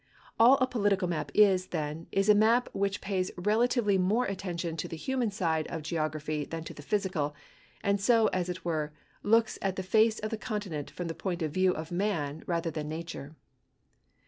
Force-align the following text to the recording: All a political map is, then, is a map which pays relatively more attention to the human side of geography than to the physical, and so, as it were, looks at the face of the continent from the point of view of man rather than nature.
All 0.39 0.57
a 0.57 0.65
political 0.65 1.07
map 1.07 1.29
is, 1.35 1.67
then, 1.67 2.07
is 2.11 2.27
a 2.27 2.33
map 2.33 2.69
which 2.73 3.01
pays 3.01 3.29
relatively 3.37 3.99
more 3.99 4.25
attention 4.25 4.75
to 4.77 4.87
the 4.87 4.97
human 4.97 5.29
side 5.29 5.67
of 5.67 5.83
geography 5.83 6.43
than 6.43 6.63
to 6.63 6.73
the 6.73 6.81
physical, 6.81 7.35
and 7.83 8.01
so, 8.01 8.25
as 8.33 8.49
it 8.49 8.65
were, 8.65 8.93
looks 9.21 9.59
at 9.61 9.75
the 9.75 9.83
face 9.83 10.17
of 10.17 10.31
the 10.31 10.37
continent 10.41 10.89
from 10.89 11.07
the 11.07 11.13
point 11.13 11.43
of 11.43 11.51
view 11.51 11.71
of 11.75 11.91
man 11.91 12.41
rather 12.47 12.71
than 12.71 12.89
nature. 12.89 13.35